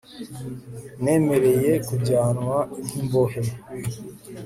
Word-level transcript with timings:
Nemereye 1.03 1.71
kujyanwa 1.87 2.57
nkimbohe 2.85 3.41